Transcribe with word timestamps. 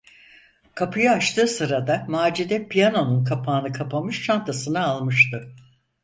Kapıyı 0.75 1.11
açtığı 1.11 1.47
sırada 1.47 2.05
Macide 2.07 2.67
piyanonun 2.67 3.23
kapağını 3.23 3.71
kapamış, 3.73 4.25
çantasını 4.25 4.83
almıştı. 4.85 5.55